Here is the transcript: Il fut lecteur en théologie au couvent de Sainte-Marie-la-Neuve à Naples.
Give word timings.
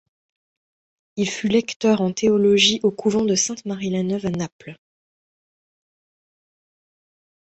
Il 1.15 1.29
fut 1.29 1.47
lecteur 1.47 2.01
en 2.01 2.11
théologie 2.11 2.79
au 2.81 2.89
couvent 2.89 3.23
de 3.23 3.35
Sainte-Marie-la-Neuve 3.35 4.25
à 4.25 4.29
Naples. 4.31 4.75